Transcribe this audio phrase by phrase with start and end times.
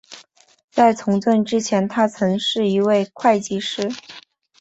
[0.71, 3.87] 在从政之前他曾是一位会计师。